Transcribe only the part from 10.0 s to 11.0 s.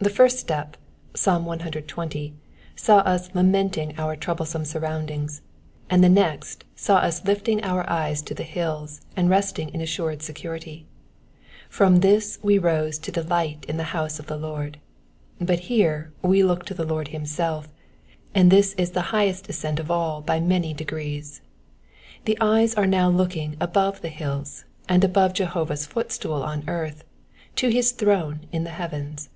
security;